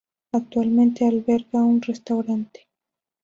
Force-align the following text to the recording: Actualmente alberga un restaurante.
Actualmente 0.31 1.05
alberga 1.07 1.61
un 1.61 1.79
restaurante. 1.83 2.67